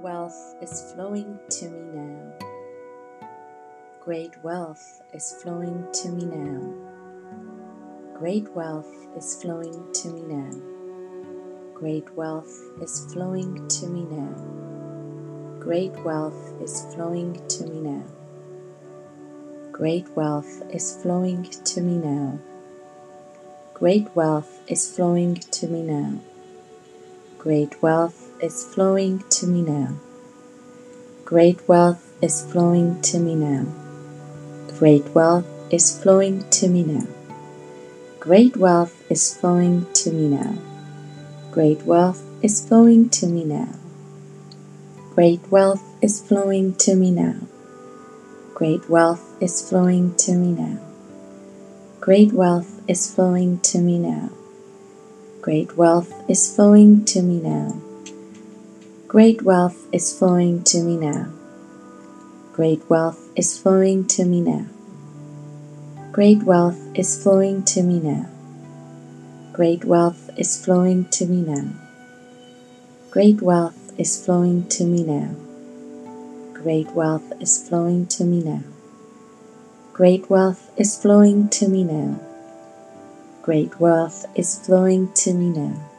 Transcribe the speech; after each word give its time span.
wealth 0.00 0.54
is 0.62 0.92
flowing 0.92 1.38
to 1.50 1.68
me 1.68 1.80
now. 1.92 2.32
Great 4.00 4.32
wealth 4.42 5.02
is 5.12 5.36
flowing 5.42 5.86
to 5.92 6.08
me 6.08 6.24
now. 6.24 6.74
Great 8.18 8.50
wealth 8.54 8.90
is 9.16 9.40
flowing 9.42 9.92
to 9.92 10.08
me 10.08 10.22
now. 10.22 10.50
Great 11.74 12.10
wealth 12.14 12.58
is 12.80 13.12
flowing 13.12 13.68
to 13.68 13.86
me 13.86 14.04
now. 14.04 14.34
Great 15.60 15.94
wealth 16.04 16.54
is 16.62 16.86
flowing 16.94 17.46
to 17.48 17.66
me 17.66 17.80
now. 17.80 18.04
Great 19.72 20.08
wealth 20.16 20.62
is 20.72 20.96
flowing 21.02 21.44
to 21.44 21.80
me 21.82 21.96
now. 21.98 22.38
Great 23.74 24.16
wealth 24.16 24.62
is 24.68 24.90
flowing 24.96 25.34
to 25.34 25.66
me 25.66 25.82
now. 25.82 26.18
Great 27.36 27.82
wealth 27.82 28.25
is 28.40 28.64
flowing 28.64 29.24
to 29.30 29.46
me 29.46 29.62
now. 29.62 29.96
Great 31.24 31.66
wealth 31.68 32.12
is 32.22 32.44
flowing 32.50 33.00
to 33.02 33.18
me 33.18 33.34
now. 33.34 33.66
Great 34.78 35.04
wealth 35.14 35.46
is 35.72 35.98
flowing 36.02 36.48
to 36.50 36.68
me 36.68 36.82
now. 36.82 37.06
Great 38.20 38.56
wealth 38.56 39.04
is 39.10 39.36
flowing 39.36 39.86
to 39.94 40.10
me 40.12 40.28
now. 40.28 40.58
Great 41.50 41.82
wealth 41.82 42.22
is 42.42 42.66
flowing 42.66 43.08
to 43.10 43.26
me 43.26 43.44
now. 43.44 43.68
Great 45.14 45.48
wealth 45.50 45.82
is 46.02 46.20
flowing 46.20 46.74
to 46.74 46.94
me 46.94 47.10
now. 47.10 47.36
Great 48.54 48.88
wealth 48.90 49.36
is 49.40 49.66
flowing 49.66 50.14
to 50.16 50.34
me 50.34 50.52
now. 50.52 50.78
Great 52.00 52.32
wealth 52.32 52.82
is 52.88 53.12
flowing 53.14 53.58
to 53.60 53.78
me 53.78 53.98
now. 53.98 54.30
Great 55.40 55.76
wealth 55.76 56.12
is 56.28 56.54
flowing 56.54 57.04
to 57.04 57.22
me 57.22 57.40
now. 57.40 57.80
Great 59.16 59.40
wealth 59.40 59.88
is 59.92 60.12
flowing 60.12 60.62
to 60.62 60.82
me 60.82 60.94
now. 60.94 61.32
Great 62.52 62.82
wealth 62.90 63.30
is 63.34 63.56
flowing 63.58 64.06
to 64.08 64.26
me 64.26 64.42
now. 64.42 64.66
Great 66.12 66.42
wealth 66.42 66.78
is 66.94 67.22
flowing 67.22 67.64
to 67.64 67.82
me 67.82 67.98
now. 67.98 68.28
Great 69.54 69.86
wealth 69.86 70.28
is 70.36 70.62
flowing 70.62 71.08
to 71.08 71.24
me 71.24 71.40
now. 71.40 71.72
Great 73.10 73.40
wealth 73.40 73.90
is 73.98 74.22
flowing 74.22 74.68
to 74.68 74.84
me 74.84 75.02
now. 75.02 75.34
Great 76.52 76.90
wealth 76.90 77.32
is 77.40 77.66
flowing 77.66 78.06
to 78.08 78.22
me 78.22 78.42
now. 78.42 78.60
Great 79.94 80.28
wealth 80.28 80.70
is 80.76 80.94
flowing 80.94 81.48
to 81.48 81.66
me 81.68 81.84
now. 81.84 82.20
Great 83.40 83.80
wealth 83.80 84.26
is 84.34 84.58
flowing 84.58 85.10
to 85.14 85.32
me 85.32 85.48
now. 85.48 85.95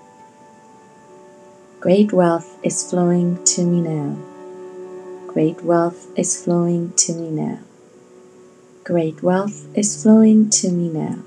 Great 1.88 2.12
wealth 2.12 2.60
is 2.64 2.90
flowing 2.90 3.42
to 3.46 3.64
me 3.64 3.80
now. 3.80 4.18
Great 5.28 5.64
wealth 5.64 6.08
is 6.18 6.36
flowing 6.44 6.92
to 6.98 7.14
me 7.14 7.30
now. 7.30 7.60
Great 8.84 9.24
wealth 9.24 9.66
is 9.74 10.04
flowing 10.04 10.50
to 10.50 10.70
me 10.70 10.90
now. 10.90 11.20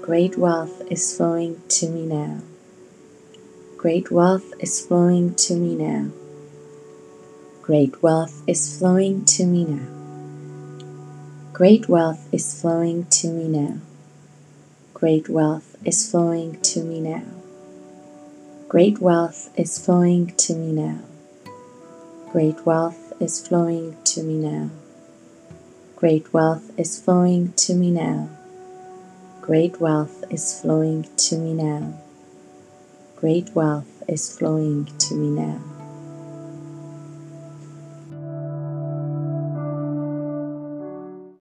Great 0.00 0.38
wealth 0.38 0.80
is 0.92 1.16
flowing 1.16 1.60
to 1.66 1.88
me 1.88 2.06
now. 2.06 2.40
Great 3.76 4.12
wealth 4.12 4.52
is 4.60 4.86
flowing 4.86 5.34
to 5.34 5.56
me 5.56 5.74
now. 5.74 6.12
Great 7.60 8.00
wealth 8.00 8.44
is 8.46 8.78
flowing 8.78 9.24
to 9.24 9.44
me 9.44 9.64
now. 9.64 9.88
Great 11.52 11.88
wealth 11.88 12.28
is 12.32 12.60
flowing 12.60 13.06
to 13.06 13.26
me 13.26 13.48
now. 13.48 13.80
Great 14.94 15.28
wealth 15.28 15.76
is 15.84 16.08
flowing 16.08 16.60
to 16.60 16.84
me 16.84 17.00
now. 17.00 17.37
Great 18.68 18.98
wealth 18.98 19.48
is 19.56 19.82
flowing 19.82 20.26
to 20.36 20.54
me 20.54 20.72
now. 20.72 20.98
Great 22.30 22.66
wealth 22.66 23.14
is 23.18 23.40
flowing 23.48 23.96
to 24.04 24.22
me 24.22 24.34
now. 24.34 24.68
Great 25.96 26.34
wealth 26.34 26.70
is 26.78 27.00
flowing 27.00 27.54
to 27.54 27.74
me 27.74 27.90
now. 27.90 28.28
Great 29.40 29.80
wealth 29.80 30.22
is 30.30 30.60
flowing 30.60 31.08
to 31.16 31.38
me 31.38 31.54
now. 31.54 31.98
Great 33.16 33.48
wealth 33.54 34.02
is 34.06 34.36
flowing 34.36 34.84
to 34.98 35.14
me 35.14 35.30
now. 35.30 35.77